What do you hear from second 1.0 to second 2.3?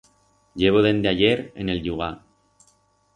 ayer en el llugar.